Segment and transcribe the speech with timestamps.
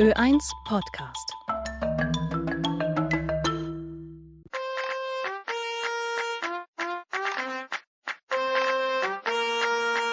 [0.00, 1.30] Ö1 Podcast.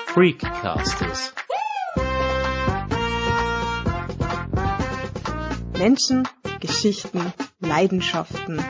[0.08, 1.34] Freakcasters.
[5.78, 6.28] Menschen,
[6.60, 7.32] Geschichten,
[7.62, 8.62] Leidenschaften.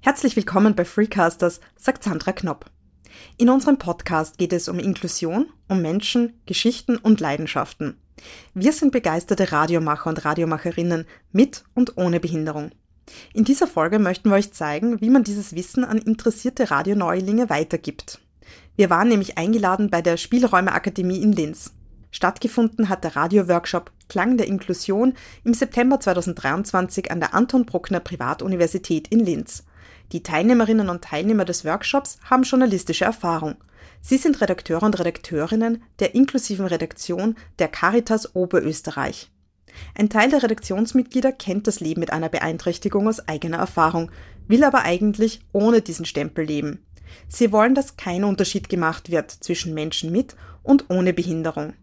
[0.00, 2.73] Herzlich willkommen bei Freecasters, sagt Sandra Knopp.
[3.36, 7.98] In unserem Podcast geht es um Inklusion, um Menschen, Geschichten und Leidenschaften.
[8.54, 12.70] Wir sind begeisterte Radiomacher und Radiomacherinnen mit und ohne Behinderung.
[13.32, 18.20] In dieser Folge möchten wir euch zeigen, wie man dieses Wissen an interessierte Radioneulinge weitergibt.
[18.76, 21.72] Wir waren nämlich eingeladen bei der Spielräumeakademie in Linz.
[22.12, 29.08] Stattgefunden hat der Radioworkshop Klang der Inklusion im September 2023 an der Anton Bruckner Privatuniversität
[29.08, 29.64] in Linz.
[30.12, 33.56] Die Teilnehmerinnen und Teilnehmer des Workshops haben journalistische Erfahrung.
[34.00, 39.30] Sie sind Redakteure und Redakteurinnen der inklusiven Redaktion der Caritas Oberösterreich.
[39.96, 44.10] Ein Teil der Redaktionsmitglieder kennt das Leben mit einer Beeinträchtigung aus eigener Erfahrung,
[44.46, 46.84] will aber eigentlich ohne diesen Stempel leben.
[47.28, 51.74] Sie wollen, dass kein Unterschied gemacht wird zwischen Menschen mit und ohne Behinderung.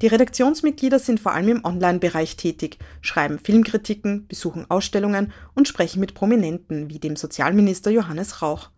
[0.00, 6.14] Die Redaktionsmitglieder sind vor allem im Online-Bereich tätig, schreiben Filmkritiken, besuchen Ausstellungen und sprechen mit
[6.14, 8.70] Prominenten wie dem Sozialminister Johannes Rauch.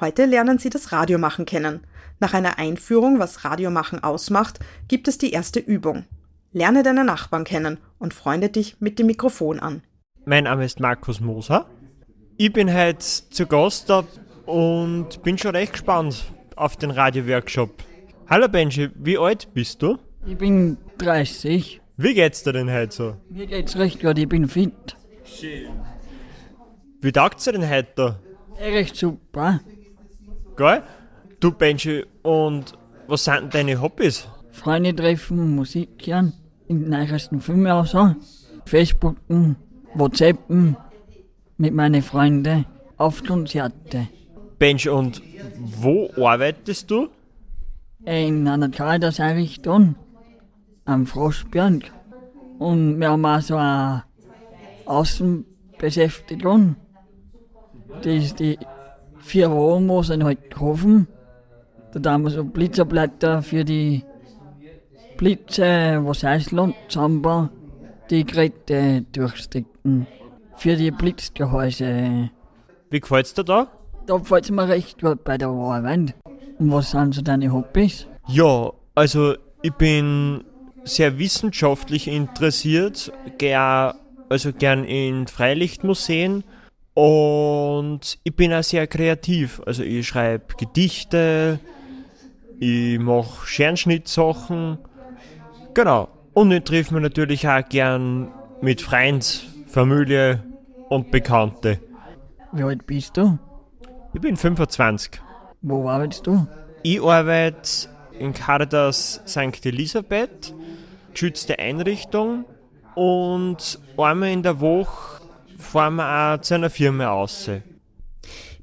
[0.00, 1.80] Heute lernen sie das Radiomachen kennen.
[2.20, 6.04] Nach einer Einführung, was Radiomachen ausmacht, gibt es die erste Übung.
[6.52, 9.82] Lerne deine Nachbarn kennen und freunde dich mit dem Mikrofon an.
[10.24, 11.66] Mein Name ist Markus Moser.
[12.36, 13.90] Ich bin heute zu Gast
[14.44, 16.24] und bin schon recht gespannt
[16.56, 17.70] auf den Radioworkshop.
[18.28, 19.98] Hallo Benji, wie alt bist du?
[20.28, 21.80] Ich bin 30.
[21.96, 23.16] Wie geht's dir denn heute so?
[23.30, 24.96] Mir geht's recht gut, ich bin fit.
[27.00, 28.20] Wie taugt's dir denn heute da?
[28.58, 29.60] Recht super.
[30.56, 30.82] Geil?
[31.38, 32.72] Du Benji, und
[33.06, 34.26] was sind denn deine Hobbys?
[34.50, 36.32] Freunde treffen, Musik hören,
[36.66, 38.16] in den neuesten Filmen auch so.
[38.64, 39.54] Facebooken,
[39.94, 40.76] WhatsAppen
[41.56, 44.08] mit meinen Freunden auf Konzerte.
[44.58, 45.22] Benji, und
[45.60, 47.10] wo arbeitest du?
[48.04, 49.94] In einer Caritas-Einrichtung
[50.86, 51.92] am Frostberg.
[52.58, 54.04] Und wir haben auch so eine
[54.86, 56.76] Außenbeschäftigung.
[58.02, 58.58] Das ist die
[59.18, 61.08] vier Wochen, wo sie halt kaufen.
[61.92, 64.04] Da haben wir so Blitzerblätter für die
[65.16, 66.54] Blitze, was heißt
[66.88, 67.50] zusammenbauen,
[68.10, 70.06] die Geräte durchstecken.
[70.56, 72.30] Für die Blitzgehäuse.
[72.90, 73.68] Wie gefällt's dir da?
[74.06, 76.14] Da gefällt es mir recht gut bei der Arbeit.
[76.58, 78.06] Und was sind so deine Hobbys?
[78.28, 80.44] Ja, also ich bin
[80.86, 83.94] sehr wissenschaftlich interessiert, gehe
[84.28, 86.44] also gern in Freilichtmuseen
[86.94, 89.60] und ich bin auch sehr kreativ.
[89.66, 91.60] Also ich schreibe Gedichte,
[92.58, 94.78] ich mache Scherenschnittsachen,
[95.74, 96.08] genau.
[96.32, 98.30] Und ich treffe mich natürlich auch gern
[98.60, 99.24] mit Freunden,
[99.66, 100.42] Familie
[100.88, 101.80] und Bekannte.
[102.52, 103.38] Wie alt bist du?
[104.14, 105.20] Ich bin 25.
[105.62, 106.46] Wo arbeitest du?
[106.82, 109.64] Ich arbeite in Caritas St.
[109.64, 110.54] Elisabeth,
[111.12, 112.44] geschützte Einrichtung
[112.94, 115.22] und einmal in der Woche
[115.58, 117.50] fahren wir auch zu einer Firma aus.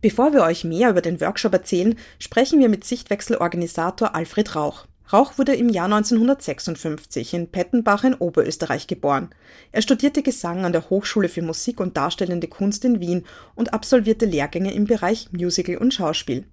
[0.01, 4.85] Bevor wir euch mehr über den Workshop erzählen, sprechen wir mit Sichtwechselorganisator Alfred Rauch.
[5.11, 9.29] Rauch wurde im Jahr 1956 in Pettenbach in Oberösterreich geboren.
[9.71, 13.25] Er studierte Gesang an der Hochschule für Musik und Darstellende Kunst in Wien
[13.55, 16.45] und absolvierte Lehrgänge im Bereich Musical und Schauspiel.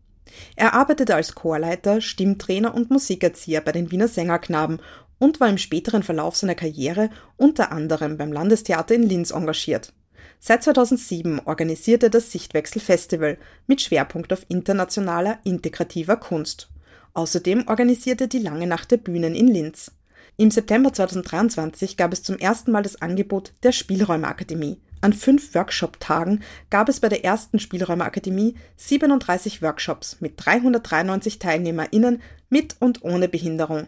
[0.57, 4.81] Er arbeitete als Chorleiter, Stimmtrainer und Musikerzieher bei den Wiener Sängerknaben
[5.19, 9.93] und war im späteren Verlauf seiner Karriere unter anderem beim Landestheater in Linz engagiert.
[10.39, 13.37] Seit 2007 organisiert er das Sichtwechsel Festival
[13.67, 16.71] mit Schwerpunkt auf internationaler integrativer Kunst.
[17.13, 19.93] Außerdem organisiert er die Lange Nacht der Bühnen in Linz.
[20.37, 24.81] Im September 2023 gab es zum ersten Mal das Angebot der Spielräumeakademie.
[25.03, 32.77] An fünf Workshop-Tagen gab es bei der ersten Spielräumeakademie 37 Workshops mit 393 TeilnehmerInnen mit
[32.81, 33.86] und ohne Behinderung.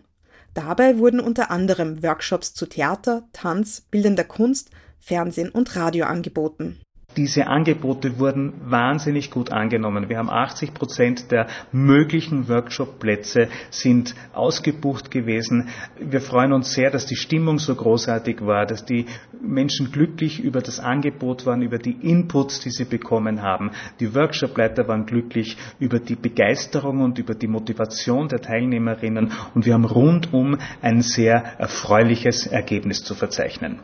[0.54, 6.80] Dabei wurden unter anderem Workshops zu Theater, Tanz, bildender Kunst, Fernsehen und Radio angeboten.
[7.16, 10.08] Diese Angebote wurden wahnsinnig gut angenommen.
[10.08, 15.68] Wir haben 80 Prozent der möglichen Workshop-Plätze sind ausgebucht gewesen.
[16.00, 19.06] Wir freuen uns sehr, dass die Stimmung so großartig war, dass die
[19.42, 23.72] Menschen glücklich über das Angebot waren, über die Inputs, die sie bekommen haben.
[24.00, 29.74] Die Workshop-Leiter waren glücklich über die Begeisterung und über die Motivation der Teilnehmerinnen und wir
[29.74, 33.80] haben rundum ein sehr erfreuliches Ergebnis zu verzeichnen.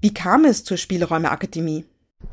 [0.00, 1.84] Wie kam es zur Spielräumeakademie?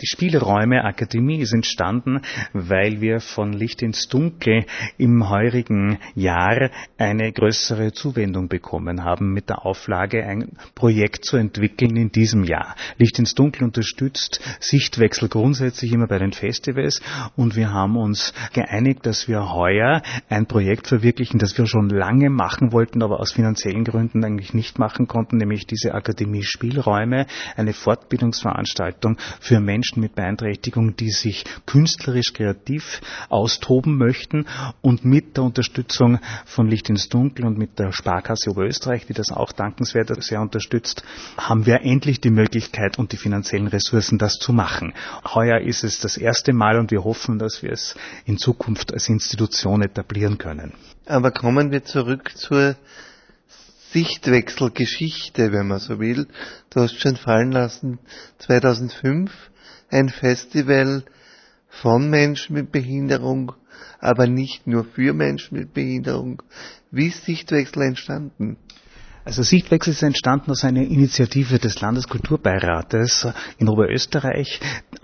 [0.01, 4.65] Die Spielräume Akademie ist entstanden, weil wir von Licht ins Dunkel
[4.97, 11.95] im heurigen Jahr eine größere Zuwendung bekommen haben mit der Auflage, ein Projekt zu entwickeln
[11.95, 12.75] in diesem Jahr.
[12.97, 16.99] Licht ins Dunkel unterstützt Sichtwechsel grundsätzlich immer bei den Festivals
[17.35, 22.31] und wir haben uns geeinigt, dass wir heuer ein Projekt verwirklichen, das wir schon lange
[22.31, 27.73] machen wollten, aber aus finanziellen Gründen eigentlich nicht machen konnten, nämlich diese Akademie Spielräume, eine
[27.73, 34.45] Fortbildungsveranstaltung für Menschen, Menschen mit Beeinträchtigung, die sich künstlerisch kreativ austoben möchten
[34.81, 39.29] und mit der Unterstützung von Licht ins Dunkel und mit der Sparkasse Oberösterreich, die das
[39.29, 41.03] auch dankenswert sehr unterstützt,
[41.35, 44.93] haben wir endlich die Möglichkeit und die finanziellen Ressourcen, das zu machen.
[45.33, 49.09] Heuer ist es das erste Mal und wir hoffen, dass wir es in Zukunft als
[49.09, 50.71] Institution etablieren können.
[51.07, 52.77] Aber kommen wir zurück zur
[53.91, 56.27] Sichtwechselgeschichte, wenn man so will.
[56.69, 57.99] Du hast schon fallen lassen,
[58.39, 59.29] 2005
[59.93, 61.03] ein Festival
[61.69, 63.53] von Menschen mit Behinderung,
[63.99, 66.41] aber nicht nur für Menschen mit Behinderung.
[66.91, 68.57] Wie ist Sichtwechsel entstanden?
[69.25, 73.27] Also Sichtwechsel ist entstanden aus einer Initiative des Landeskulturbeirates
[73.57, 74.59] in Oberösterreich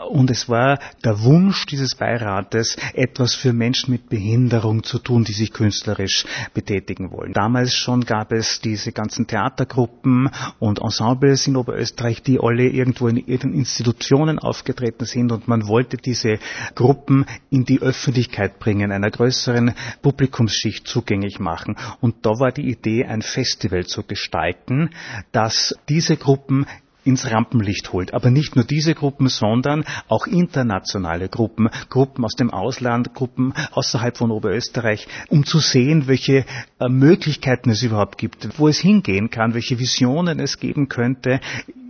[0.10, 5.32] und es war der Wunsch dieses Beirates, etwas für Menschen mit Behinderung zu tun, die
[5.32, 7.32] sich künstlerisch betätigen wollen.
[7.32, 10.30] Damals schon gab es diese ganzen Theatergruppen
[10.60, 15.96] und Ensembles in Oberösterreich, die alle irgendwo in ihren Institutionen aufgetreten sind und man wollte
[15.96, 16.40] diese
[16.76, 21.78] Gruppen in die Öffentlichkeit bringen, einer größeren Publikumsschicht zugänglich machen.
[22.02, 24.90] Und da war die Idee, ein Festival zu gestalten,
[25.32, 26.66] dass diese Gruppen
[27.04, 28.14] ins Rampenlicht holt.
[28.14, 34.18] Aber nicht nur diese Gruppen, sondern auch internationale Gruppen, Gruppen aus dem Ausland, Gruppen außerhalb
[34.18, 36.46] von Oberösterreich, um zu sehen, welche
[36.80, 41.40] äh, Möglichkeiten es überhaupt gibt, wo es hingehen kann, welche Visionen es geben könnte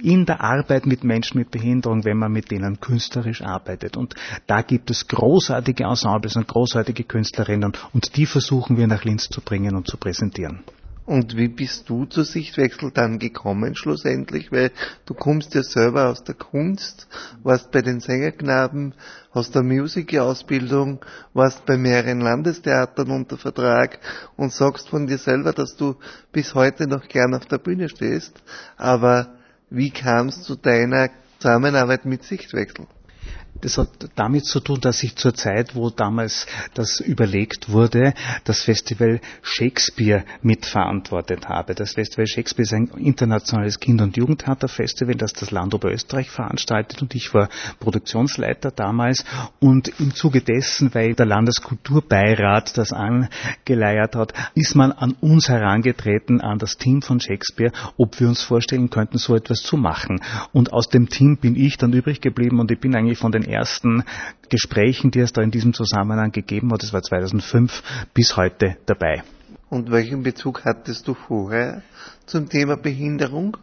[0.01, 3.98] in der Arbeit mit Menschen mit Behinderung, wenn man mit denen künstlerisch arbeitet.
[3.98, 4.15] Und
[4.48, 9.42] da gibt es großartige Ensembles und großartige Künstlerinnen und die versuchen wir nach Linz zu
[9.42, 10.63] bringen und zu präsentieren.
[11.09, 14.51] Und wie bist du zur Sichtwechsel dann gekommen schlussendlich?
[14.51, 14.69] Weil
[15.07, 17.07] du kommst ja selber aus der Kunst,
[17.41, 18.94] warst bei den Sängerknaben,
[19.31, 21.03] hast eine Musikausbildung,
[21.33, 23.97] warst bei mehreren Landestheatern unter Vertrag
[24.38, 25.95] und sagst von dir selber, dass du
[26.31, 28.44] bis heute noch gern auf der Bühne stehst.
[28.77, 29.33] Aber
[29.71, 31.09] wie kam es zu deiner
[31.39, 32.85] Zusammenarbeit mit Sichtwechsel?
[33.62, 38.13] Das hat damit zu tun, dass ich zur Zeit, wo damals das überlegt wurde,
[38.46, 41.75] das Festival Shakespeare mitverantwortet habe.
[41.75, 47.13] Das Festival Shakespeare ist ein internationales Kind- und Jugendtheaterfestival, das das Land Oberösterreich veranstaltet und
[47.16, 47.50] ich war
[47.80, 49.25] Produktionsleiter damals
[49.60, 56.40] und im Zuge dessen, weil der Landeskulturbeirat das angeleiert hat, ist man an uns herangetreten,
[56.40, 60.22] an das Team von Shakespeare, ob wir uns vorstellen könnten, so etwas zu machen.
[60.54, 63.38] Und aus dem Team bin ich dann übrig geblieben und ich bin eigentlich von den
[63.44, 64.03] ersten
[64.50, 67.83] Gesprächen, die es da in diesem Zusammenhang gegeben hat, das war 2005,
[68.13, 69.24] bis heute dabei.
[69.69, 71.83] Und welchen Bezug hattest du vorher
[72.25, 73.57] zum Thema Behinderung?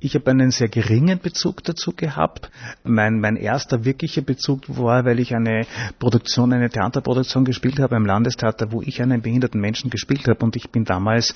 [0.00, 2.52] Ich habe einen sehr geringen Bezug dazu gehabt.
[2.84, 5.66] Mein, mein erster wirklicher Bezug war, weil ich eine
[5.98, 10.54] Produktion, eine Theaterproduktion gespielt habe im Landestheater, wo ich einen behinderten Menschen gespielt habe und
[10.54, 11.34] ich bin damals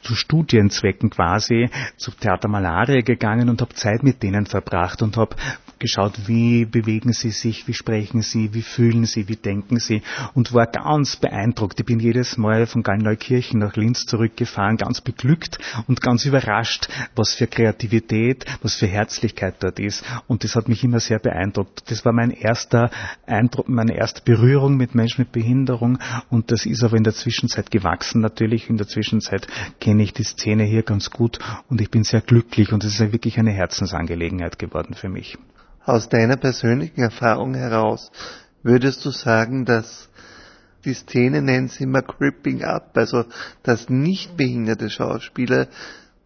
[0.00, 5.36] zu Studienzwecken quasi zu Theater Malaria gegangen und habe Zeit mit denen verbracht und habe
[5.82, 10.00] geschaut, wie bewegen sie sich, wie sprechen sie, wie fühlen sie, wie denken sie
[10.32, 11.80] und war ganz beeindruckt.
[11.80, 15.58] Ich bin jedes Mal von Gallneukirchen nach Linz zurückgefahren, ganz beglückt
[15.88, 20.84] und ganz überrascht, was für Kreativität, was für Herzlichkeit dort ist und das hat mich
[20.84, 21.90] immer sehr beeindruckt.
[21.90, 22.90] Das war mein erster
[23.26, 25.98] Eindruck, meine erste Berührung mit Menschen mit Behinderung
[26.30, 28.70] und das ist aber in der Zwischenzeit gewachsen natürlich.
[28.70, 29.48] In der Zwischenzeit
[29.80, 33.12] kenne ich die Szene hier ganz gut und ich bin sehr glücklich und es ist
[33.12, 35.36] wirklich eine Herzensangelegenheit geworden für mich.
[35.84, 38.12] Aus deiner persönlichen Erfahrung heraus
[38.62, 40.08] würdest du sagen, dass
[40.84, 43.24] die Szene nennen sie immer Cripping Up, also
[43.62, 45.68] dass nicht behinderte Schauspieler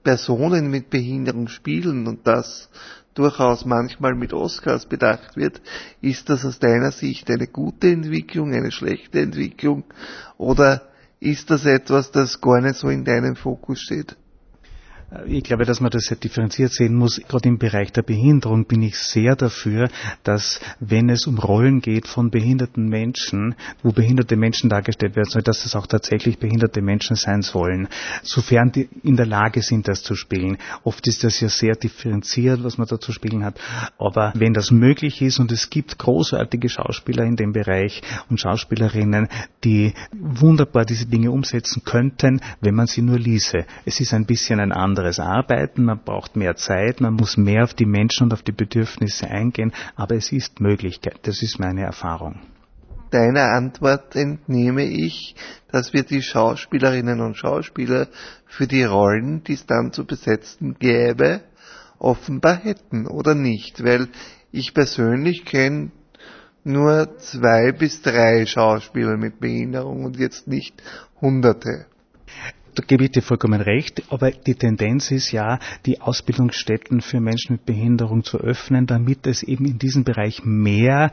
[0.02, 2.68] Personen mit Behinderung spielen und das
[3.14, 5.60] durchaus manchmal mit Oscars bedacht wird,
[6.02, 9.84] ist das aus deiner Sicht eine gute Entwicklung, eine schlechte Entwicklung
[10.36, 10.82] oder
[11.18, 14.16] ist das etwas, das gar nicht so in deinem Fokus steht?
[15.28, 17.20] Ich glaube, dass man das sehr differenziert sehen muss.
[17.28, 19.88] Gerade im Bereich der Behinderung bin ich sehr dafür,
[20.24, 25.44] dass wenn es um Rollen geht von behinderten Menschen, wo behinderte Menschen dargestellt werden sollen,
[25.44, 27.86] dass es auch tatsächlich behinderte Menschen sein sollen,
[28.24, 30.58] sofern die in der Lage sind, das zu spielen.
[30.82, 33.60] Oft ist das ja sehr differenziert, was man da zu spielen hat.
[33.98, 39.28] Aber wenn das möglich ist und es gibt großartige Schauspieler in dem Bereich und Schauspielerinnen,
[39.62, 43.66] die wunderbar diese Dinge umsetzen könnten, wenn man sie nur ließe.
[43.84, 47.64] Es ist ein bisschen ein anderes anderes arbeiten, man braucht mehr Zeit, man muss mehr
[47.64, 51.82] auf die Menschen und auf die Bedürfnisse eingehen, aber es ist Möglichkeit, das ist meine
[51.82, 52.40] Erfahrung.
[53.10, 55.36] Deiner Antwort entnehme ich,
[55.70, 58.08] dass wir die Schauspielerinnen und Schauspieler
[58.46, 61.42] für die Rollen, die es dann zu besetzen gäbe,
[61.98, 64.08] offenbar hätten oder nicht, weil
[64.50, 65.90] ich persönlich kenne
[66.64, 70.82] nur zwei bis drei Schauspieler mit Behinderung und jetzt nicht
[71.20, 71.86] Hunderte.
[72.76, 77.54] Da gebe ich dir vollkommen recht, aber die Tendenz ist ja, die Ausbildungsstätten für Menschen
[77.54, 81.10] mit Behinderung zu öffnen, damit es eben in diesem Bereich mehr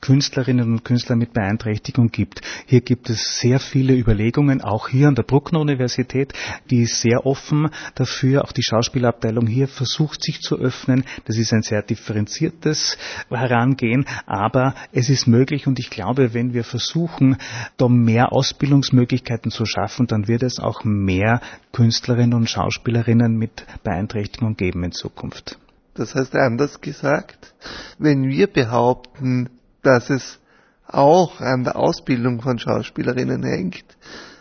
[0.00, 2.40] Künstlerinnen und Künstler mit Beeinträchtigung gibt.
[2.66, 6.32] Hier gibt es sehr viele Überlegungen, auch hier an der Bruckner Universität,
[6.70, 8.44] die ist sehr offen dafür.
[8.44, 11.04] Auch die Schauspielabteilung hier versucht sich zu öffnen.
[11.26, 12.96] Das ist ein sehr differenziertes
[13.28, 17.36] Herangehen, aber es ist möglich und ich glaube, wenn wir versuchen,
[17.76, 21.40] da mehr Ausbildungsmöglichkeiten zu schaffen, dann wird es auch mehr
[21.72, 25.58] Künstlerinnen und Schauspielerinnen mit Beeinträchtigung geben in Zukunft.
[25.94, 27.52] Das heißt anders gesagt,
[27.98, 29.50] wenn wir behaupten,
[29.82, 30.38] dass es
[30.86, 33.84] auch an der Ausbildung von Schauspielerinnen hängt,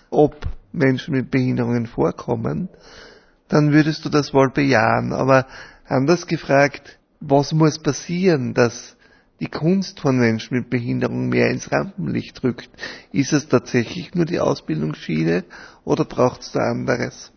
[0.10, 2.70] ob Menschen mit Behinderungen vorkommen,
[3.48, 5.14] dann würdest du das wohl bejahen.
[5.14, 5.48] Aber
[5.88, 8.96] anders gefragt, was muss passieren, dass
[9.40, 12.70] die Kunst von Menschen mit Behinderung mehr ins Rampenlicht rückt?
[13.12, 15.44] Ist es tatsächlich nur die Ausbildungsschiene
[15.84, 17.32] oder braucht es da anderes?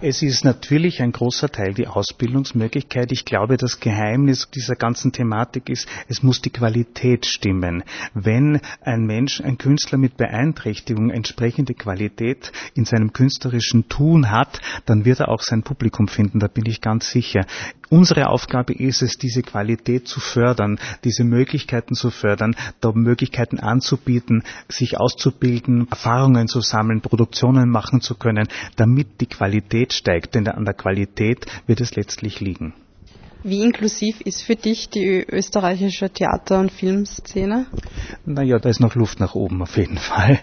[0.00, 3.10] Es ist natürlich ein großer Teil die Ausbildungsmöglichkeit.
[3.12, 7.82] Ich glaube, das Geheimnis dieser ganzen Thematik ist, es muss die Qualität stimmen.
[8.12, 15.04] Wenn ein Mensch, ein Künstler mit Beeinträchtigung entsprechende Qualität in seinem künstlerischen Tun hat, dann
[15.04, 17.46] wird er auch sein Publikum finden, da bin ich ganz sicher.
[17.88, 24.42] Unsere Aufgabe ist es, diese Qualität zu fördern, diese Möglichkeiten zu fördern, da Möglichkeiten anzubieten,
[24.68, 29.53] sich auszubilden, Erfahrungen zu sammeln, Produktionen machen zu können, damit die Qualität
[29.92, 32.74] steigt, denn an der Qualität wird es letztlich liegen.
[33.46, 37.66] Wie inklusiv ist für dich die österreichische Theater- und Filmszene?
[38.24, 40.40] Naja, da ist noch Luft nach oben auf jeden Fall.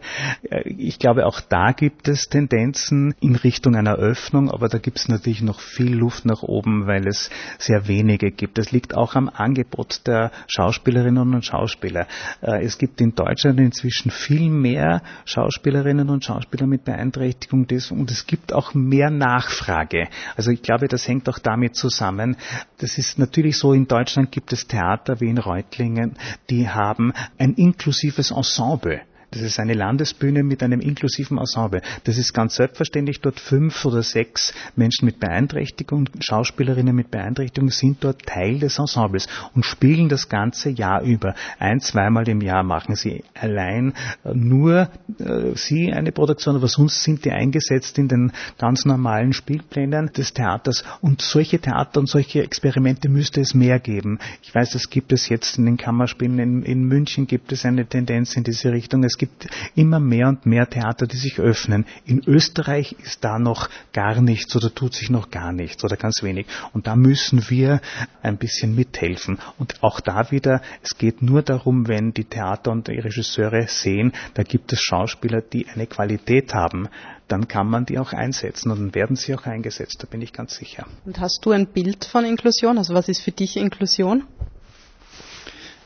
[0.51, 4.99] Äh, ich glaube, auch da gibt es Tendenzen in Richtung einer Öffnung, aber da gibt
[4.99, 8.59] es natürlich noch viel Luft nach oben, weil es sehr wenige gibt.
[8.59, 12.05] Das liegt auch am Angebot der Schauspielerinnen und Schauspieler.
[12.41, 18.27] Äh, es gibt in Deutschland inzwischen viel mehr Schauspielerinnen und Schauspieler mit Beeinträchtigung und es
[18.27, 20.07] gibt auch mehr Nachfrage.
[20.35, 22.37] Also ich glaube, das hängt auch damit zusammen,
[22.77, 26.17] dass es ist natürlich so, in Deutschland gibt es Theater wie in Reutlingen,
[26.49, 29.01] die haben ein inklusives Ensemble.
[29.31, 31.81] Das ist eine Landesbühne mit einem inklusiven Ensemble.
[32.03, 33.21] Das ist ganz selbstverständlich.
[33.21, 39.29] Dort fünf oder sechs Menschen mit Beeinträchtigung, Schauspielerinnen mit Beeinträchtigung sind dort Teil des Ensembles
[39.55, 41.33] und spielen das ganze Jahr über.
[41.59, 43.93] Ein, zweimal im Jahr machen sie allein
[44.25, 49.31] äh, nur äh, sie eine Produktion, aber sonst sind die eingesetzt in den ganz normalen
[49.31, 50.83] Spielplänen des Theaters.
[50.99, 54.19] Und solche Theater und solche Experimente müsste es mehr geben.
[54.43, 56.37] Ich weiß, das gibt es jetzt in den Kammerspielen.
[56.37, 59.05] In, in München gibt es eine Tendenz in diese Richtung.
[59.05, 61.85] Es gibt immer mehr und mehr Theater, die sich öffnen.
[62.05, 66.23] In Österreich ist da noch gar nichts oder tut sich noch gar nichts oder ganz
[66.23, 66.47] wenig.
[66.73, 67.81] Und da müssen wir
[68.23, 69.37] ein bisschen mithelfen.
[69.59, 74.11] Und auch da wieder, es geht nur darum, wenn die Theater und die Regisseure sehen,
[74.33, 76.89] da gibt es Schauspieler, die eine Qualität haben,
[77.27, 80.33] dann kann man die auch einsetzen und dann werden sie auch eingesetzt, da bin ich
[80.33, 80.87] ganz sicher.
[81.05, 82.79] Und hast du ein Bild von Inklusion?
[82.79, 84.23] Also was ist für dich Inklusion?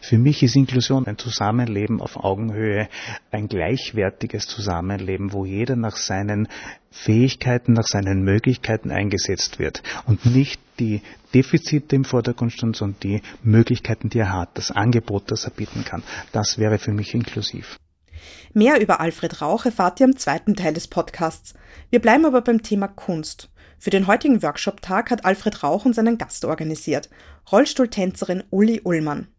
[0.07, 2.89] Für mich ist Inklusion ein Zusammenleben auf Augenhöhe,
[3.31, 6.47] ein gleichwertiges Zusammenleben, wo jeder nach seinen
[6.91, 11.01] Fähigkeiten, nach seinen Möglichkeiten eingesetzt wird und nicht die
[11.33, 15.83] Defizite im Vordergrund stehen, sondern die Möglichkeiten, die er hat, das Angebot, das er bieten
[15.83, 16.03] kann.
[16.31, 17.79] Das wäre für mich inklusiv.
[18.53, 21.55] Mehr über Alfred Rauch erfahrt ihr im zweiten Teil des Podcasts.
[21.89, 23.50] Wir bleiben aber beim Thema Kunst.
[23.79, 27.09] Für den heutigen Workshop-Tag hat Alfred Rauch uns einen Gast organisiert,
[27.51, 29.29] Rollstuhltänzerin Uli Ullmann.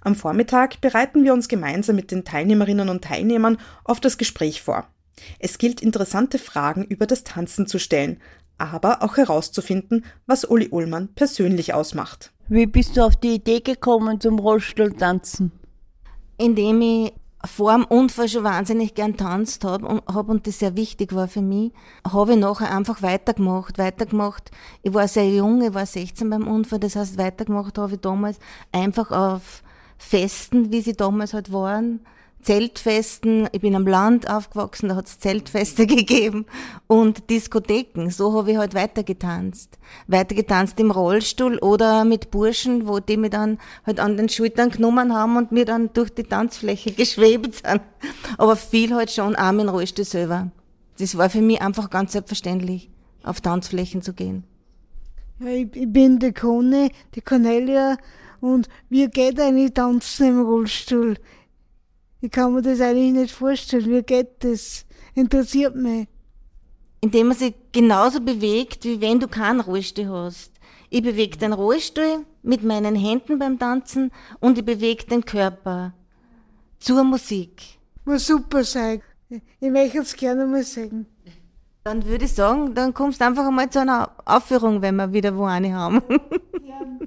[0.00, 4.86] Am Vormittag bereiten wir uns gemeinsam mit den Teilnehmerinnen und Teilnehmern auf das Gespräch vor.
[5.38, 8.20] Es gilt interessante Fragen über das Tanzen zu stellen,
[8.58, 12.32] aber auch herauszufinden, was Uli Ullmann persönlich ausmacht.
[12.48, 15.52] Wie bist du auf die Idee gekommen zum Rollstuhltanzen?
[16.38, 17.12] Indem ich
[17.44, 21.28] vor dem Unfall schon wahnsinnig gern tanzt habe und, hab und das sehr wichtig war
[21.28, 21.72] für mich,
[22.06, 24.50] habe ich nachher einfach weitergemacht, weitergemacht.
[24.82, 28.38] Ich war sehr jung, ich war 16 beim Unfall, das heißt weitergemacht habe ich damals
[28.72, 29.62] einfach auf
[29.98, 32.00] Festen, wie sie damals halt waren.
[32.42, 36.46] Zeltfesten, ich bin am Land aufgewachsen, da hat es Zeltfeste gegeben
[36.86, 38.08] und Diskotheken.
[38.10, 39.78] So habe ich halt weitergetanzt.
[40.06, 45.12] Weitergetanzt im Rollstuhl oder mit Burschen, wo die mir dann halt an den Schultern genommen
[45.12, 47.80] haben und mir dann durch die Tanzfläche geschwebt sind.
[48.38, 50.52] Aber viel halt schon auch im Rollstuhl selber.
[51.00, 52.90] Das war für mich einfach ganz selbstverständlich.
[53.24, 54.44] auf Tanzflächen zu gehen.
[55.40, 57.96] Ja, ich, ich bin die Conny, die Cornelia,
[58.46, 61.16] und wie geht eigentlich Tanzen im Rollstuhl?
[62.20, 63.90] Ich kann mir das eigentlich nicht vorstellen.
[63.90, 64.86] Wie geht das?
[65.14, 66.06] Interessiert mich.
[67.00, 70.52] Indem man sich genauso bewegt, wie wenn du keinen Rollstuhl hast.
[70.90, 75.92] Ich bewege den Rollstuhl mit meinen Händen beim Tanzen und ich bewege den Körper
[76.78, 77.62] zur Musik.
[78.04, 79.02] Muss super sein.
[79.28, 81.06] Ich möchte es gerne mal sehen.
[81.82, 85.36] Dann würde ich sagen, dann kommst du einfach einmal zu einer Aufführung, wenn wir wieder
[85.36, 86.00] wo eine haben.
[86.64, 87.06] Ja.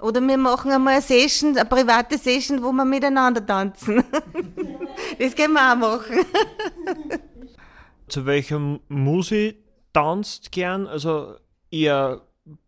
[0.00, 4.02] Oder wir machen einmal eine Session, eine private Session, wo wir miteinander tanzen.
[5.18, 6.24] Das können wir auch machen.
[8.08, 9.56] Zu welcher Musik
[9.92, 10.86] tanzt gern?
[10.86, 11.34] Also
[11.70, 12.22] eher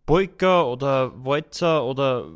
[0.07, 2.27] Polka oder Walzer oder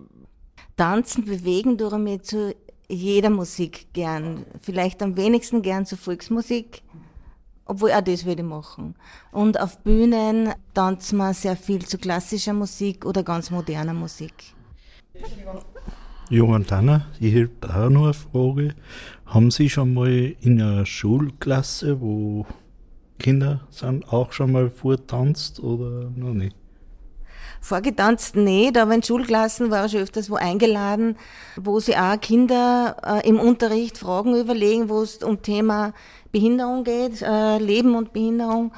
[0.77, 2.55] Tanzen, bewegen tue ich mich zu
[2.89, 4.45] jeder Musik gern.
[4.61, 6.83] Vielleicht am wenigsten gern zu Volksmusik,
[7.65, 8.95] obwohl auch das würde ich machen.
[9.31, 14.33] Und auf Bühnen tanzen wir sehr viel zu klassischer Musik oder ganz moderner Musik.
[16.31, 18.75] Johann Tanner, ich hätte auch noch eine Frage.
[19.27, 22.47] Haben Sie schon mal in einer Schulklasse, wo
[23.19, 26.57] Kinder sind, auch schon mal vortanzt oder noch nicht?
[27.65, 31.17] Vorgetanzt nicht, aber in Schulklassen war ich öfters wo eingeladen,
[31.55, 35.93] wo sie auch Kinder äh, im Unterricht Fragen überlegen, wo es um Thema
[36.33, 38.73] Behinderung geht, äh, Leben und Behinderung.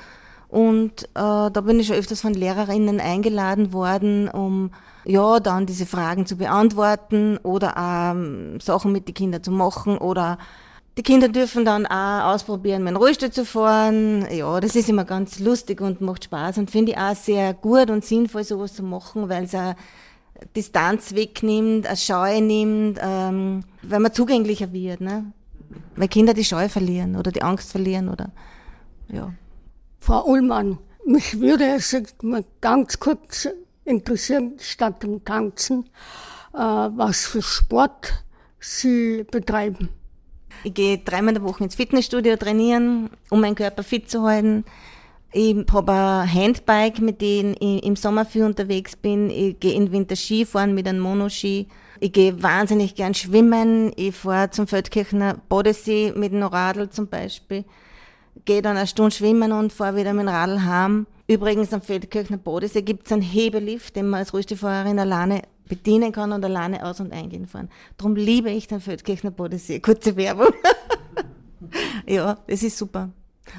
[0.49, 4.71] Und äh, da bin ich schon öfters von Lehrerinnen eingeladen worden, um
[5.07, 10.37] ja dann diese Fragen zu beantworten oder ähm, Sachen mit den Kindern zu machen oder
[10.97, 14.27] die Kinder dürfen dann auch ausprobieren, dem Rollstuhl zu fahren.
[14.31, 17.91] Ja, das ist immer ganz lustig und macht Spaß und finde ich auch sehr gut
[17.91, 19.75] und sinnvoll, sowas zu machen, weil es auch
[20.55, 25.33] Distanz wegnimmt, eine Scheu nimmt, ähm, weil man zugänglicher wird, ne?
[25.97, 28.31] Weil Kinder die Scheu verlieren oder die Angst verlieren oder,
[29.09, 29.33] ja.
[29.99, 33.49] Frau Ullmann, mich würde es mal ganz kurz
[33.85, 35.89] interessieren, statt dem Tanzen,
[36.53, 38.25] äh, was für Sport
[38.61, 39.91] Sie betreiben.
[40.63, 44.65] Ich gehe dreimal in der Woche ins Fitnessstudio trainieren, um meinen Körper fit zu halten.
[45.33, 49.31] Ich habe ein Handbike, mit dem ich im Sommer viel unterwegs bin.
[49.31, 51.67] Ich gehe in Winter Skifahren mit einem Monoski.
[51.99, 53.93] Ich gehe wahnsinnig gern schwimmen.
[53.97, 57.65] Ich fahre zum Feldkirchner Bodensee mit einem Radl zum Beispiel.
[58.45, 61.07] Gehe dann eine Stunde schwimmen und fahre wieder mit dem Radl heim.
[61.27, 66.33] Übrigens am Feldkirchner Bodensee gibt es einen Hebelift, den man als Rollstuhlfahrerin alleine bedienen kann
[66.33, 67.71] und alleine aus- und eingehen fahren.
[67.97, 69.81] Darum liebe ich den Feldkirchner Bodensee.
[69.81, 70.53] Kurze Werbung.
[72.07, 73.11] ja, das ist super.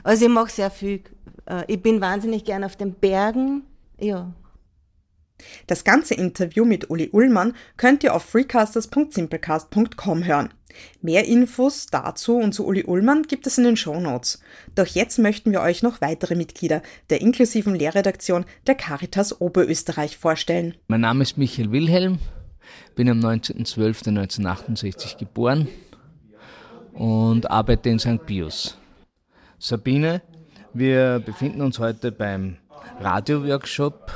[0.04, 1.02] Also ich mache sehr viel.
[1.46, 3.64] Äh, ich bin wahnsinnig gern auf den Bergen.
[4.00, 4.34] Ja.
[5.68, 10.54] Das ganze Interview mit Uli Ullmann könnt ihr auf freecasters.simplecast.com hören.
[11.02, 14.40] Mehr Infos dazu und zu Uli Ullmann gibt es in den Show Notes.
[14.76, 20.76] Doch jetzt möchten wir euch noch weitere Mitglieder der inklusiven Lehrredaktion der Caritas Oberösterreich vorstellen.
[20.88, 22.20] Mein Name ist Michael Wilhelm,
[22.96, 25.68] bin am 19.12.1968 geboren
[26.94, 28.26] und arbeite in St.
[28.26, 28.78] Pius.
[29.60, 30.22] Sabine,
[30.74, 32.58] wir befinden uns heute beim
[33.00, 34.12] Radioworkshop.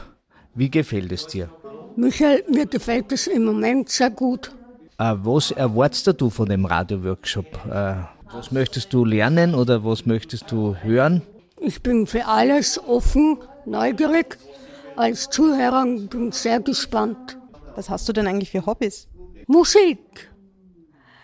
[0.56, 1.50] Wie gefällt es dir?
[1.96, 4.52] Michael, mir gefällt es im Moment sehr gut.
[5.00, 7.46] Äh, was erwartest du von dem Radioworkshop?
[7.72, 7.96] Äh,
[8.32, 11.22] was möchtest du lernen oder was möchtest du hören?
[11.62, 14.38] Ich bin für alles offen, neugierig.
[14.98, 17.38] Als Zuhörer bin ich sehr gespannt.
[17.76, 19.08] Was hast du denn eigentlich für Hobbys?
[19.48, 20.30] Musik.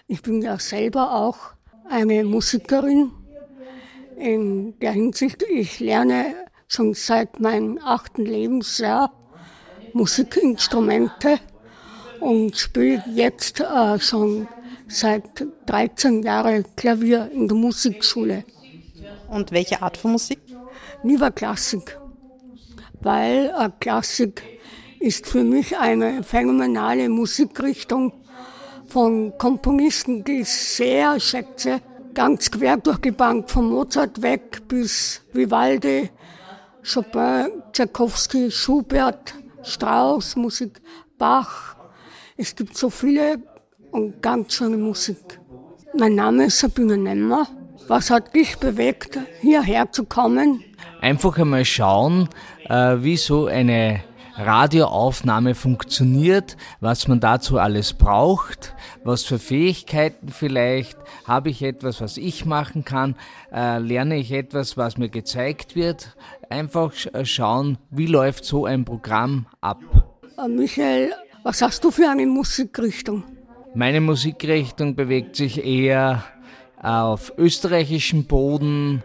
[0.08, 1.38] Ich bin ja selber auch
[1.90, 3.12] eine Musikerin.
[4.18, 6.34] In der Hinsicht, ich lerne
[6.70, 9.12] schon seit meinem achten Lebensjahr
[9.92, 11.40] Musikinstrumente
[12.26, 14.48] und spiele jetzt äh, schon
[14.88, 18.44] seit 13 Jahren Klavier in der Musikschule.
[19.30, 20.40] Und welche Art von Musik?
[21.04, 22.00] Lieber Klassik,
[23.02, 24.42] weil äh, Klassik
[25.00, 28.12] ist für mich eine phänomenale Musikrichtung
[28.88, 31.80] von Komponisten, die ich sehr schätze,
[32.16, 36.10] ganz quer durch die Bank, von Mozart weg bis Vivaldi,
[36.82, 40.82] Chopin, Tchaikovsky, Schubert, Strauss, Musik,
[41.20, 41.75] Bach,
[42.38, 43.38] es gibt so viele
[43.91, 45.39] und ganz schöne Musik.
[45.98, 47.48] Mein Name ist Sabine Nemmer.
[47.88, 50.63] Was hat dich bewegt, hierher zu kommen?
[51.02, 52.28] Einfach einmal schauen,
[52.67, 54.02] äh, wie so eine
[54.36, 62.17] Radioaufnahme funktioniert, was man dazu alles braucht, was für Fähigkeiten vielleicht, habe ich etwas, was
[62.17, 63.15] ich machen kann,
[63.54, 66.17] äh, lerne ich etwas, was mir gezeigt wird.
[66.50, 66.91] Einfach
[67.24, 69.80] schauen, wie läuft so ein Programm ab.
[70.38, 71.13] Äh, Michael,
[71.45, 73.23] was hast du für eine Musikrichtung?
[73.75, 76.23] Meine Musikrichtung bewegt sich eher
[76.81, 79.03] auf österreichischem Boden,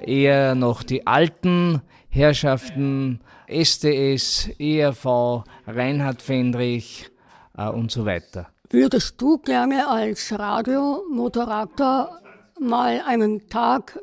[0.00, 7.10] eher noch die alten Herrschaften, SDS, ERV, Reinhard Fendrich
[7.58, 8.48] äh, und so weiter.
[8.70, 12.20] Würdest du gerne als Radiomoderator
[12.58, 13.98] mal einen Tag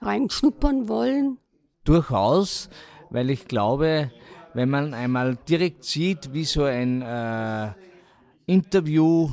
[0.00, 1.36] reinschnuppern wollen?
[1.84, 2.70] Durchaus,
[3.10, 4.10] weil ich glaube,
[4.54, 7.72] wenn man einmal direkt sieht, wie so ein äh,
[8.46, 9.30] Interview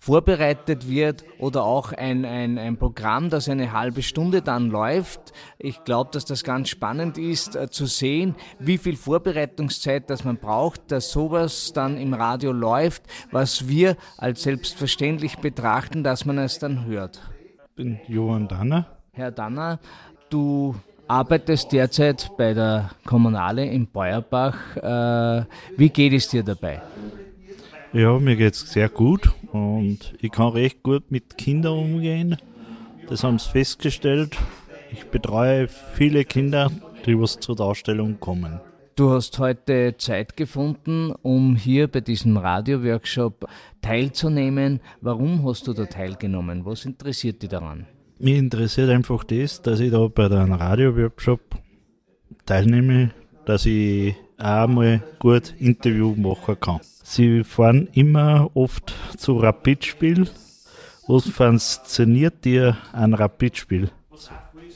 [0.00, 5.20] vorbereitet wird oder auch ein, ein, ein Programm, das eine halbe Stunde dann läuft.
[5.58, 10.38] Ich glaube, dass das ganz spannend ist, äh, zu sehen, wie viel Vorbereitungszeit das man
[10.38, 16.58] braucht, dass sowas dann im Radio läuft, was wir als selbstverständlich betrachten, dass man es
[16.58, 17.20] dann hört.
[17.44, 18.86] Ich bin Johann Danner.
[19.12, 19.80] Herr Danner,
[20.30, 20.74] du
[21.10, 24.76] arbeitest derzeit bei der Kommunale in Beuerbach.
[24.76, 25.44] Äh,
[25.76, 26.80] wie geht es dir dabei?
[27.92, 32.36] Ja, mir geht es sehr gut und ich kann recht gut mit Kindern umgehen.
[33.08, 34.36] Das haben sie festgestellt.
[34.92, 36.70] Ich betreue viele Kinder,
[37.04, 38.60] die was zur Darstellung kommen.
[38.94, 43.48] Du hast heute Zeit gefunden, um hier bei diesem Radio-Workshop
[43.82, 44.78] teilzunehmen.
[45.00, 46.64] Warum hast du da teilgenommen?
[46.64, 47.86] Was interessiert dich daran?
[48.22, 51.40] Mich interessiert einfach das, dass ich da bei einem Radio-Workshop
[52.44, 53.12] teilnehme,
[53.46, 56.80] dass ich auch mal gut Interview machen kann.
[57.02, 60.28] Sie fahren immer oft zu Rapidspiel.
[61.08, 63.90] Was fasziniert dir an Rapidspiel?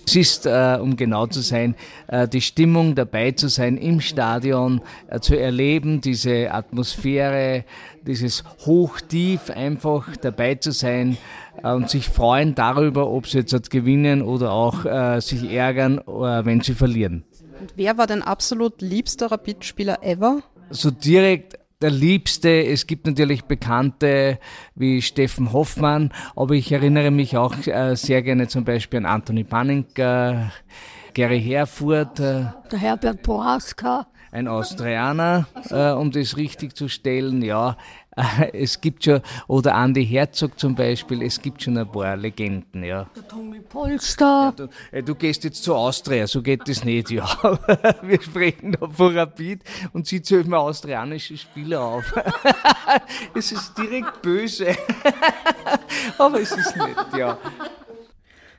[0.06, 1.74] Es ist, äh, um genau zu sein,
[2.08, 7.64] äh, die Stimmung dabei zu sein im Stadion, äh, zu erleben, diese Atmosphäre,
[8.06, 11.16] dieses Hochtief, einfach dabei zu sein
[11.62, 14.82] und sich freuen darüber, ob sie jetzt gewinnen oder auch
[15.22, 17.24] sich ärgern, wenn sie verlieren.
[17.60, 20.42] Und wer war dein absolut liebster Rapid-Spieler ever?
[20.68, 22.64] So direkt der Liebste.
[22.64, 24.38] Es gibt natürlich Bekannte
[24.74, 29.44] wie Steffen Hoffmann, aber ich erinnere mich auch äh, sehr gerne zum Beispiel an Anthony
[29.44, 30.50] Panninger,
[31.12, 32.20] Gary Herfurth.
[32.20, 34.06] Äh, der Herbert Boaska.
[34.32, 37.76] Ein Austrianer, äh, um das richtig zu stellen, ja.
[38.52, 43.06] Es gibt schon, oder Andy Herzog zum Beispiel, es gibt schon ein paar Legenden, ja.
[43.14, 44.24] Der Tommy Polster.
[44.24, 47.26] Ja, du, äh, du, gehst jetzt zu Austria, so geht das nicht, ja.
[48.02, 52.14] Wir sprechen da von Rapid und sie zählt mir austrianische Spieler auf.
[53.34, 54.76] es ist direkt böse.
[56.18, 57.38] Aber es ist nicht, ja.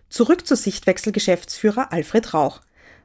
[0.09, 2.61] Zurück zu Sichtwechsel-Geschäftsführer Alfred Rauch.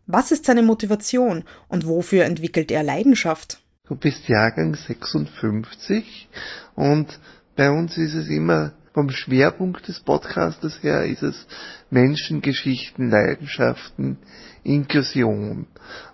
[0.07, 3.60] Was ist seine Motivation und wofür entwickelt er Leidenschaft?
[3.91, 6.29] Du bist Jahrgang 56
[6.77, 7.09] und
[7.57, 11.45] bei uns ist es immer vom Schwerpunkt des Podcastes her ist es
[11.91, 14.19] Menschen, Geschichten, Leidenschaften,
[14.63, 15.67] Inklusion.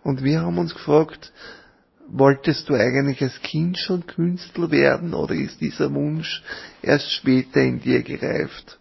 [0.03, 1.35] Und wir haben uns gefragt,
[2.09, 6.43] wolltest du eigentlich als Kind schon Künstler werden oder ist dieser Wunsch
[6.81, 8.79] erst später in dir gereift?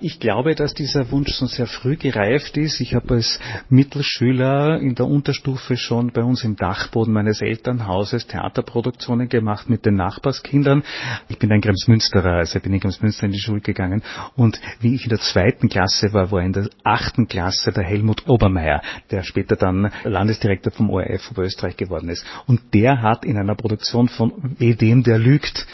[0.00, 2.80] Ich glaube, dass dieser Wunsch schon sehr früh gereift ist.
[2.80, 9.28] Ich habe als Mittelschüler in der Unterstufe schon bei uns im Dachboden meines Elternhauses Theaterproduktionen
[9.28, 10.84] gemacht mit den Nachbarskindern.
[11.28, 14.04] Ich bin ein Kremsmünsterer, also bin in Kremsmünster in die Schule gegangen.
[14.36, 18.28] Und wie ich in der zweiten Klasse war, war in der achten Klasse der Helmut
[18.28, 22.24] Obermeier, der später dann Landesdirektor vom ORF Oberösterreich geworden ist.
[22.46, 25.66] Und der hat in einer Produktion von Edem, der lügt,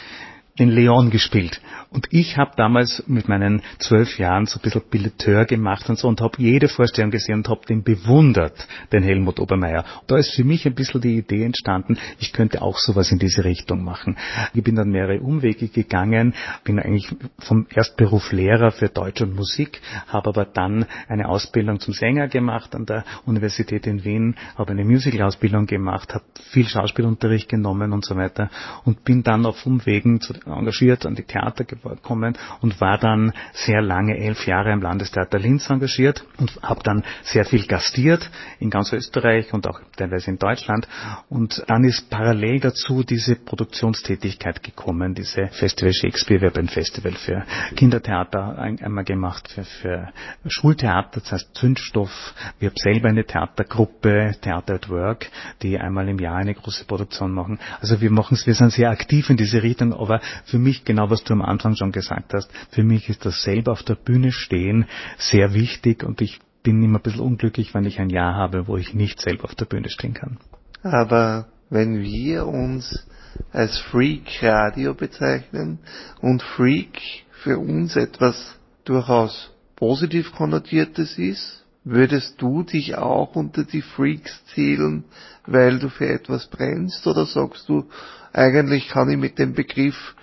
[0.57, 1.61] den Leon gespielt.
[1.91, 6.07] Und ich habe damals mit meinen zwölf Jahren so ein bisschen Billeteur gemacht und so
[6.07, 9.83] und habe jede Vorstellung gesehen und habe den bewundert, den Helmut Obermeier.
[10.05, 13.43] Da ist für mich ein bisschen die Idee entstanden, ich könnte auch sowas in diese
[13.43, 14.17] Richtung machen.
[14.53, 19.81] Ich bin dann mehrere Umwege gegangen, bin eigentlich vom Erstberuf Lehrer für Deutsch und Musik,
[20.07, 24.85] habe aber dann eine Ausbildung zum Sänger gemacht an der Universität in Wien, habe eine
[24.85, 28.51] Musical-Ausbildung gemacht, habe viel Schauspielunterricht genommen und so weiter
[28.85, 34.17] und bin dann auf Umwegen engagiert an die Theater gekommen und war dann sehr lange,
[34.17, 39.53] elf Jahre im Landestheater Linz engagiert und habe dann sehr viel gastiert in ganz Österreich
[39.53, 40.87] und auch teilweise in Deutschland.
[41.29, 46.41] Und dann ist parallel dazu diese Produktionstätigkeit gekommen, diese Festival Shakespeare.
[46.41, 47.43] Wir haben ein Festival für
[47.75, 50.09] Kindertheater einmal gemacht, für, für
[50.47, 52.33] Schultheater, das heißt Zündstoff.
[52.59, 55.29] Wir haben selber eine Theatergruppe, Theater at Work,
[55.61, 57.59] die einmal im Jahr eine große Produktion machen.
[57.81, 61.09] Also wir machen es, wir sind sehr aktiv in diese Richtung, aber für mich, genau
[61.09, 64.31] was du am Anfang schon gesagt hast, für mich ist das selber auf der Bühne
[64.31, 64.85] stehen
[65.17, 68.77] sehr wichtig und ich bin immer ein bisschen unglücklich, wenn ich ein Jahr habe, wo
[68.77, 70.37] ich nicht selber auf der Bühne stehen kann.
[70.83, 73.07] Aber wenn wir uns
[73.51, 75.79] als Freak Radio bezeichnen
[76.21, 76.99] und Freak
[77.43, 78.55] für uns etwas
[78.85, 85.05] durchaus positiv konnotiertes ist, würdest du dich auch unter die Freaks zählen,
[85.45, 87.85] weil du für etwas brennst oder sagst du,
[88.33, 90.15] eigentlich kann ich mit dem Begriff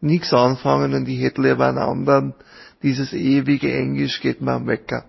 [0.00, 2.34] nichts anfangen und ich hätte lieber einen anderen.
[2.82, 5.04] Dieses ewige Englisch geht mir am Wecker.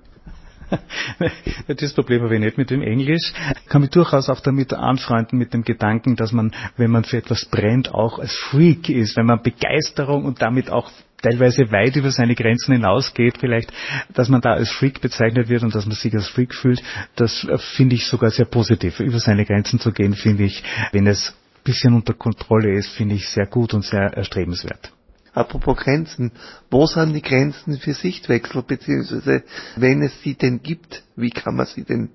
[1.67, 3.33] das Problem habe ich nicht mit dem Englisch.
[3.63, 7.17] Ich kann mich durchaus auch damit anfreunden mit dem Gedanken, dass man, wenn man für
[7.17, 12.11] etwas brennt, auch als Freak ist, wenn man Begeisterung und damit auch teilweise weit über
[12.11, 13.71] seine Grenzen hinausgeht, vielleicht,
[14.13, 16.81] dass man da als Freak bezeichnet wird und dass man sich als Freak fühlt,
[17.15, 18.99] das finde ich sogar sehr positiv.
[18.99, 21.33] Über seine Grenzen zu gehen, finde ich, wenn es
[21.67, 24.93] bisschen unter Kontrolle ist, finde ich sehr gut und sehr erstrebenswert.
[25.33, 26.31] Apropos Grenzen,
[26.71, 29.43] wo sind die Grenzen für Sichtwechsel, beziehungsweise
[29.75, 32.09] wenn es sie denn gibt, wie kann man sie denn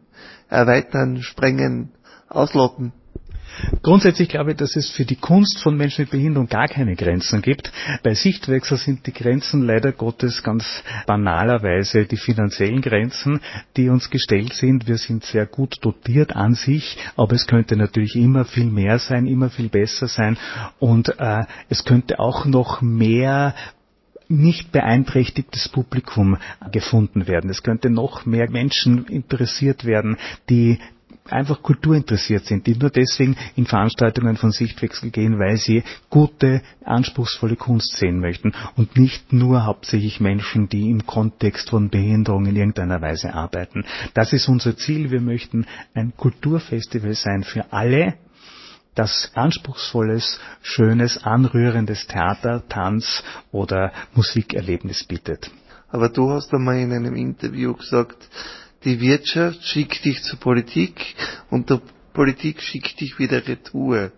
[0.49, 1.93] erweitern, sprengen,
[2.29, 2.93] ausloten?
[3.83, 7.43] Grundsätzlich glaube ich, dass es für die Kunst von Menschen mit Behinderung gar keine Grenzen
[7.43, 7.73] gibt.
[8.03, 13.41] Bei Sichtwechsel sind die Grenzen leider Gottes ganz banalerweise die finanziellen Grenzen,
[13.77, 14.89] die uns gestellt sind.
[14.89, 19.27] Wir sind sehr gut dotiert an sich, aber es könnte natürlich immer viel mehr sein,
[19.27, 20.39] immer viel besser sein
[20.79, 23.55] und äh, es könnte auch noch mehr
[24.29, 26.39] nicht beeinträchtigtes Publikum
[26.71, 27.51] gefunden werden.
[27.51, 30.17] Es könnte noch mehr Menschen interessiert werden,
[30.49, 30.79] die
[31.29, 37.57] einfach kulturinteressiert sind, die nur deswegen in Veranstaltungen von Sichtwechsel gehen, weil sie gute, anspruchsvolle
[37.57, 43.01] Kunst sehen möchten und nicht nur hauptsächlich Menschen, die im Kontext von Behinderung in irgendeiner
[43.01, 43.85] Weise arbeiten.
[44.15, 45.11] Das ist unser Ziel.
[45.11, 48.15] Wir möchten ein Kulturfestival sein für alle,
[48.95, 55.51] das anspruchsvolles, schönes, anrührendes Theater, Tanz oder Musikerlebnis bietet.
[55.89, 58.17] Aber du hast einmal in einem Interview gesagt,
[58.85, 61.15] die Wirtschaft schickt dich zur Politik
[61.51, 61.81] und die
[62.13, 64.13] Politik schickt dich wieder retour.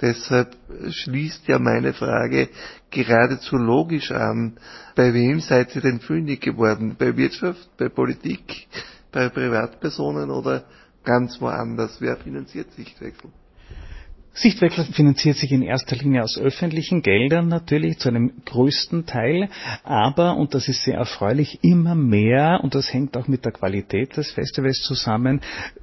[0.00, 0.56] Deshalb
[0.90, 2.48] schließt ja meine Frage
[2.90, 4.56] geradezu logisch an.
[4.96, 6.96] Bei wem seid ihr denn fündig geworden?
[6.98, 8.66] Bei Wirtschaft, bei Politik,
[9.12, 10.64] bei Privatpersonen oder
[11.04, 12.00] ganz woanders?
[12.00, 13.30] Wer finanziert Sichtwechsel?
[14.32, 19.48] Sichtwechsel finanziert sich in erster Linie aus öffentlichen Geldern natürlich zu einem größten Teil,
[19.82, 24.16] aber, und das ist sehr erfreulich, immer mehr, und das hängt auch mit der Qualität
[24.16, 25.40] des Festivals zusammen,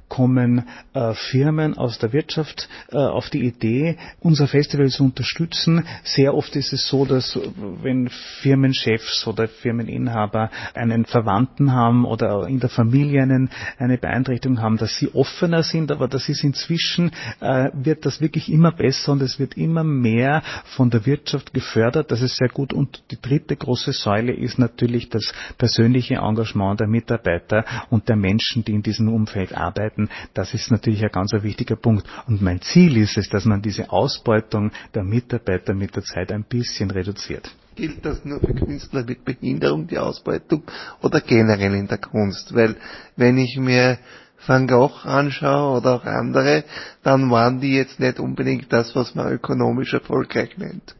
[0.08, 5.84] kommen äh, Firmen aus der Wirtschaft äh, auf die Idee, unser Festival zu unterstützen.
[6.02, 7.38] Sehr oft ist es so, dass
[7.82, 8.08] wenn
[8.40, 14.96] Firmenchefs oder Firmeninhaber einen Verwandten haben oder in der Familie einen, eine Beeinträchtigung haben, dass
[14.96, 19.38] sie offener sind, aber das ist inzwischen, äh, wird das wirklich immer besser und es
[19.38, 22.10] wird immer mehr von der Wirtschaft gefördert.
[22.10, 22.72] Das ist sehr gut.
[22.72, 28.64] Und die dritte große Säule ist natürlich das persönliche Engagement der Mitarbeiter und der Menschen,
[28.64, 30.08] die in diesem Umfeld arbeiten arbeiten.
[30.34, 32.06] Das ist natürlich ein ganz wichtiger Punkt.
[32.26, 36.44] Und mein Ziel ist es, dass man diese Ausbeutung der Mitarbeiter mit der Zeit ein
[36.44, 37.50] bisschen reduziert.
[37.74, 40.62] Gilt das nur für Künstler mit Behinderung, die Ausbeutung,
[41.00, 42.52] oder generell in der Kunst?
[42.54, 42.76] Weil
[43.16, 43.98] wenn ich mir
[44.46, 46.64] Van Gogh anschaue oder auch andere,
[47.02, 50.94] dann waren die jetzt nicht unbedingt das, was man ökonomisch erfolgreich nennt.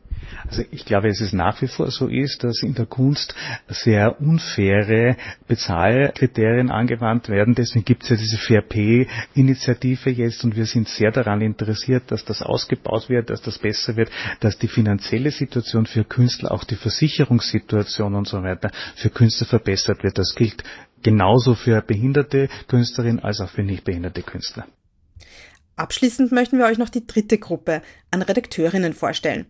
[0.48, 3.34] Also ich glaube, es ist nach wie vor so ist, dass in der Kunst
[3.68, 7.54] sehr unfaire Bezahlkriterien angewandt werden.
[7.54, 12.04] Deswegen gibt es ja diese Fair Pay Initiative jetzt und wir sind sehr daran interessiert,
[12.10, 14.10] dass das ausgebaut wird, dass das besser wird,
[14.40, 20.02] dass die finanzielle Situation für Künstler, auch die Versicherungssituation und so weiter für Künstler verbessert
[20.02, 20.18] wird.
[20.18, 20.62] Das gilt
[21.02, 24.66] genauso für behinderte Künstlerinnen als auch für nicht behinderte Künstler.
[25.78, 29.46] Abschließend möchten wir euch noch die dritte Gruppe an Redakteurinnen vorstellen.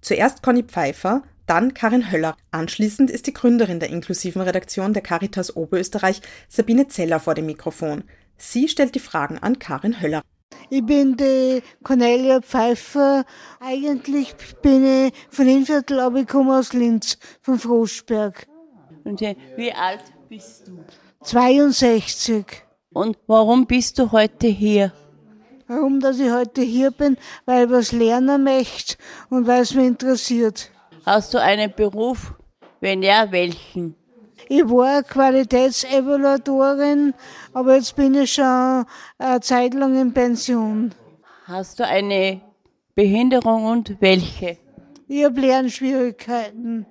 [0.00, 2.36] Zuerst Conny Pfeiffer, dann Karin Höller.
[2.52, 8.04] Anschließend ist die Gründerin der inklusiven Redaktion der Caritas Oberösterreich, Sabine Zeller, vor dem Mikrofon.
[8.36, 10.22] Sie stellt die Fragen an Karin Höller.
[10.70, 13.24] Ich bin die Cornelia Pfeiffer.
[13.58, 18.46] Eigentlich bin ich von Innviertel, aber ich komme aus Linz, von Froschberg.
[19.02, 20.84] Und wie alt bist du?
[21.24, 22.46] 62.
[22.92, 24.92] Und warum bist du heute hier?
[25.68, 27.18] Warum, dass ich heute hier bin?
[27.44, 28.96] Weil ich was lernen möchte
[29.30, 30.70] und weil es mich interessiert.
[31.06, 32.34] Hast du einen Beruf?
[32.80, 33.94] Wenn ja, welchen?
[34.48, 37.14] Ich war Qualitätsevaluatorin,
[37.52, 38.84] aber jetzt bin ich schon
[39.18, 40.92] eine Zeit lang in Pension.
[41.44, 42.40] Hast du eine
[42.94, 44.58] Behinderung und welche?
[45.08, 46.86] Ich habe Lernschwierigkeiten.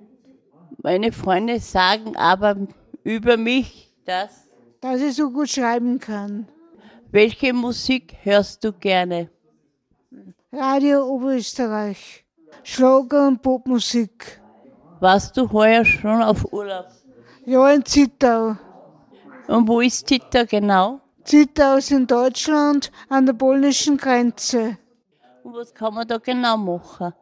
[0.82, 2.56] Meine Freunde sagen aber
[3.04, 4.48] über mich, dass...
[4.80, 6.48] Dass ich so gut schreiben kann.
[7.12, 9.28] Welche Musik hörst du gerne?
[10.50, 12.24] Radio Oberösterreich.
[12.62, 14.40] Schlager und Popmusik.
[14.98, 16.86] Warst du heuer schon auf Urlaub?
[17.44, 18.56] Ja, in Zittau.
[19.46, 21.02] Und wo ist Zittau genau?
[21.22, 24.78] Zittau ist in Deutschland an der polnischen Grenze.
[25.42, 27.12] Und was kann man da genau machen?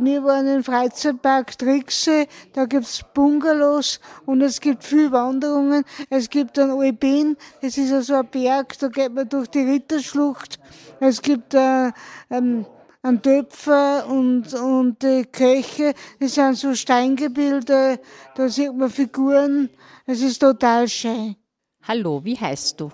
[0.00, 5.82] Wir waren im Freizeitpark Trixe, da gibt's Bungalows und es gibt viel Wanderungen.
[6.08, 10.60] Es gibt einen Alpin, das ist also ein Berg, da geht man durch die Ritterschlucht.
[11.00, 11.90] Es gibt äh,
[12.30, 12.64] ähm,
[13.02, 17.98] einen Töpfer und, und die Köche, das sind so Steingebilde,
[18.36, 19.68] da sieht man Figuren.
[20.06, 21.34] Es ist total schön.
[21.82, 22.90] Hallo, wie heißt du?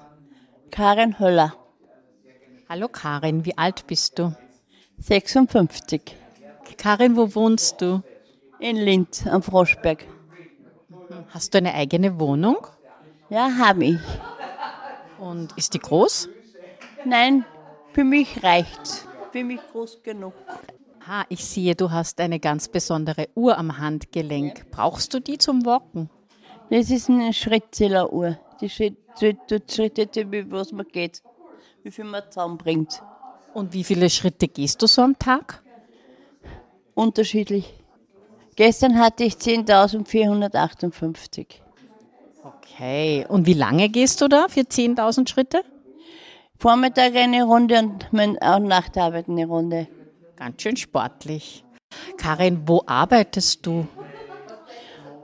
[0.71, 1.55] Karin Höller.
[2.67, 4.35] Hallo Karin, wie alt bist du?
[5.01, 6.24] 56.
[6.85, 8.03] Karin, wo wohnst du?
[8.59, 10.05] In Linz am Froschberg.
[11.31, 12.59] Hast du eine eigene Wohnung?
[13.31, 14.01] Ja, habe ich.
[15.19, 16.29] Und ist die groß?
[17.07, 17.47] Nein,
[17.95, 19.09] für mich reicht's.
[19.33, 20.35] Für mich groß genug.
[21.09, 24.71] Ah, ich sehe, du hast eine ganz besondere Uhr am Handgelenk.
[24.71, 26.11] Brauchst du die zum Walken?
[26.69, 28.39] Das ist eine Schrittzähleruhr.
[28.61, 28.95] Die
[29.49, 31.23] tut Schritte, wie was man geht,
[31.83, 33.03] wie viel man zusammenbringt.
[33.55, 35.64] Und wie viele Schritte gehst du so am Tag?
[36.95, 37.75] Unterschiedlich.
[38.57, 41.47] Gestern hatte ich 10.458.
[42.45, 45.63] Okay, und wie lange gehst du da für 10.000 Schritte?
[46.57, 49.89] Vormittag eine Runde und Nachtarbeit eine Runde.
[50.37, 51.65] Ganz schön sportlich.
[52.17, 53.89] Karin, wo arbeitest du?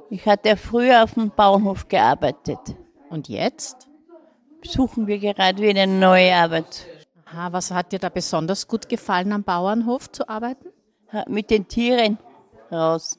[0.09, 2.59] Ich hatte früher auf dem Bauernhof gearbeitet.
[3.11, 3.89] Und jetzt?
[4.65, 6.87] Suchen wir gerade wieder eine neue Arbeit.
[7.27, 10.71] Aha, was hat dir da besonders gut gefallen am Bauernhof zu arbeiten?
[11.29, 12.19] Mit den Tieren
[12.71, 13.19] raus.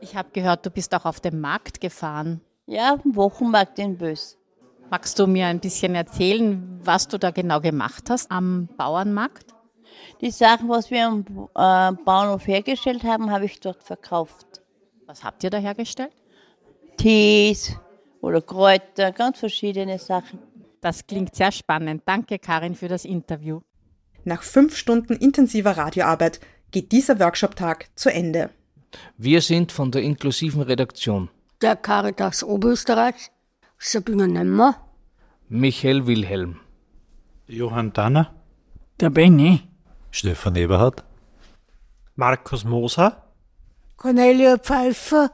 [0.00, 2.40] Ich habe gehört, du bist auch auf dem Markt gefahren.
[2.66, 4.38] Ja, Wochenmarkt in Bös.
[4.90, 9.54] Magst du mir ein bisschen erzählen, was du da genau gemacht hast am Bauernmarkt?
[10.20, 14.62] Die Sachen, was wir am äh, Bauernhof hergestellt haben, habe ich dort verkauft.
[15.06, 16.12] Was habt ihr da hergestellt?
[16.96, 17.76] Tees
[18.20, 20.38] oder Kräuter, ganz verschiedene Sachen.
[20.80, 22.02] Das klingt sehr spannend.
[22.06, 23.60] Danke, Karin, für das Interview.
[24.24, 26.40] Nach fünf Stunden intensiver Radioarbeit
[26.74, 28.50] geht dieser Workshop-Tag zu Ende.
[29.16, 31.30] Wir sind von der inklusiven Redaktion.
[31.62, 33.30] Der Caritas Oberösterreich,
[33.78, 34.74] Sabine Nemmer,
[35.48, 36.58] Michael Wilhelm,
[37.46, 38.34] Johann Danner,
[38.98, 39.60] der Benny,
[40.10, 41.04] Stefan Eberhardt,
[42.16, 43.22] Markus Moser,
[43.96, 45.30] Cornelia Pfeiffer,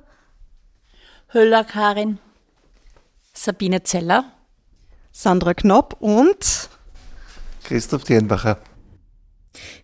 [1.32, 2.18] Höller Karin,
[3.32, 4.24] Sabine Zeller,
[5.10, 6.68] Sandra Knopp und
[7.64, 8.58] Christoph Dirnbacher.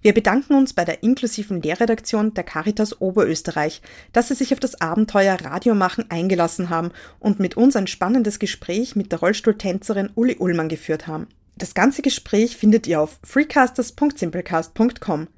[0.01, 4.81] Wir bedanken uns bei der inklusiven Lehrredaktion der Caritas Oberösterreich, dass Sie sich auf das
[4.81, 10.69] Abenteuer Radiomachen eingelassen haben und mit uns ein spannendes Gespräch mit der Rollstuhltänzerin Uli Ullmann
[10.69, 11.27] geführt haben.
[11.57, 15.29] Das ganze Gespräch findet ihr auf freecasters.simplecast.com.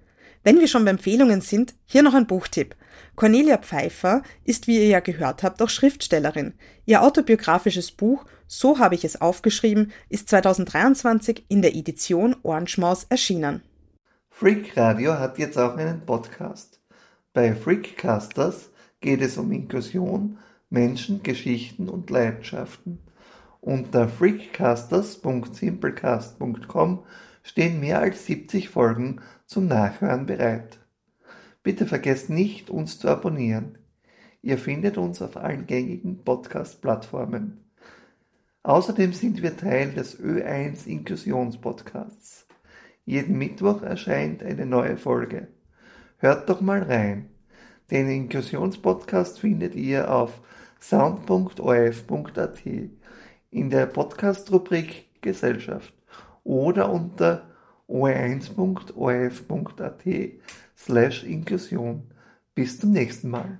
[0.42, 2.76] Wenn wir schon bei Empfehlungen sind, hier noch ein Buchtipp.
[3.16, 6.54] Cornelia Pfeiffer ist, wie ihr ja gehört habt, auch Schriftstellerin.
[6.86, 13.62] Ihr autobiografisches Buch So habe ich es aufgeschrieben ist 2023 in der Edition Ohrenschmaus erschienen.
[14.38, 16.80] Freak Radio hat jetzt auch einen Podcast.
[17.32, 18.70] Bei Freakcasters
[19.00, 20.38] geht es um Inklusion,
[20.70, 23.00] Menschen, Geschichten und Leidenschaften.
[23.60, 27.04] Unter freakcasters.simplecast.com
[27.42, 30.78] stehen mehr als 70 Folgen zum Nachhören bereit.
[31.64, 33.76] Bitte vergesst nicht, uns zu abonnieren.
[34.40, 37.64] Ihr findet uns auf allen gängigen Podcast-Plattformen.
[38.62, 42.47] Außerdem sind wir Teil des Ö1 Inklusionspodcasts.
[43.08, 45.48] Jeden Mittwoch erscheint eine neue Folge.
[46.18, 47.30] Hört doch mal rein.
[47.90, 50.42] Den Inklusionspodcast findet ihr auf
[50.78, 52.62] sound.orf.at
[53.50, 55.94] in der Podcast-Rubrik Gesellschaft
[56.44, 57.48] oder unter
[57.88, 58.92] o1.orf.at
[60.76, 62.10] slash Inklusion.
[62.54, 63.58] Bis zum nächsten Mal.